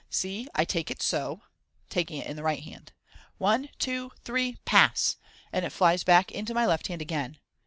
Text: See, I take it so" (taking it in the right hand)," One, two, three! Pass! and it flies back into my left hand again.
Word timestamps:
See, 0.09 0.47
I 0.55 0.65
take 0.65 0.89
it 0.89 0.99
so" 1.03 1.43
(taking 1.91 2.17
it 2.17 2.25
in 2.25 2.35
the 2.35 2.41
right 2.41 2.63
hand)," 2.63 2.91
One, 3.47 3.69
two, 3.77 4.11
three! 4.23 4.57
Pass! 4.65 5.17
and 5.53 5.63
it 5.63 5.69
flies 5.69 6.03
back 6.03 6.31
into 6.31 6.55
my 6.55 6.65
left 6.65 6.87
hand 6.87 7.03
again. 7.03 7.37